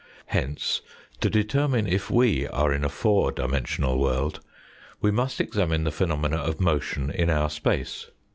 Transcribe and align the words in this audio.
Hence, 0.25 0.81
to 1.19 1.29
determine 1.29 1.85
if 1.85 2.09
we 2.09 2.47
are 2.47 2.73
in 2.73 2.83
a 2.83 2.89
four 2.89 3.31
dimensional 3.31 3.99
world, 3.99 4.39
we 4.99 5.11
must 5.11 5.39
examine 5.39 5.83
the 5.83 5.91
phenomena 5.91 6.37
of 6.37 6.59
motion 6.59 7.11
in 7.11 7.29
our 7.29 7.51
space. 7.51 8.07